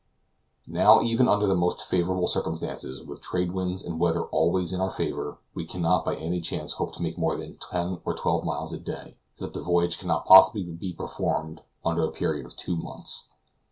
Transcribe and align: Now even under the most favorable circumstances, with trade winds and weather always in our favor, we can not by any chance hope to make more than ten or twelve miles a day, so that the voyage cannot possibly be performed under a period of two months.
Now 0.65 1.03
even 1.03 1.27
under 1.27 1.45
the 1.45 1.53
most 1.55 1.83
favorable 1.83 2.25
circumstances, 2.25 3.03
with 3.03 3.21
trade 3.21 3.51
winds 3.51 3.83
and 3.85 3.99
weather 3.99 4.23
always 4.23 4.73
in 4.73 4.81
our 4.81 4.89
favor, 4.89 5.37
we 5.53 5.63
can 5.63 5.83
not 5.83 6.05
by 6.05 6.15
any 6.15 6.41
chance 6.41 6.73
hope 6.73 6.95
to 6.95 7.03
make 7.03 7.19
more 7.19 7.37
than 7.37 7.59
ten 7.59 8.01
or 8.03 8.15
twelve 8.15 8.43
miles 8.43 8.73
a 8.73 8.79
day, 8.79 9.17
so 9.35 9.45
that 9.45 9.53
the 9.53 9.61
voyage 9.61 9.99
cannot 9.99 10.25
possibly 10.25 10.63
be 10.63 10.91
performed 10.91 11.61
under 11.85 12.03
a 12.03 12.11
period 12.11 12.47
of 12.47 12.57
two 12.57 12.75
months. 12.75 13.25